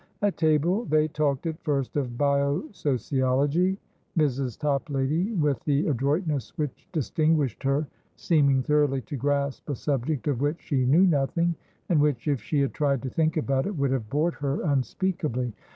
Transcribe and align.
At 0.23 0.35
table, 0.35 0.85
they 0.85 1.07
talked 1.07 1.45
at 1.45 1.59
first 1.63 1.95
of 1.95 2.17
bio 2.17 2.63
sociology, 2.71 3.77
Mrs. 4.17 4.57
Toplady, 4.57 5.31
with 5.33 5.63
the 5.65 5.85
adroitness 5.89 6.57
which 6.57 6.89
distinguished 6.91 7.61
her, 7.61 7.85
seeming 8.15 8.63
thoroughly 8.63 9.01
to 9.01 9.15
grasp 9.15 9.69
a 9.69 9.75
subject 9.75 10.27
of 10.27 10.41
which 10.41 10.59
she 10.59 10.87
knew 10.87 11.05
nothing, 11.05 11.53
and 11.87 12.01
which, 12.01 12.27
if 12.27 12.41
she 12.41 12.61
had 12.61 12.73
tried 12.73 13.03
to 13.03 13.11
think 13.11 13.37
about 13.37 13.67
it, 13.67 13.77
would 13.77 13.91
have 13.91 14.09
bored 14.09 14.33
her 14.33 14.63
unspeakably. 14.63 15.53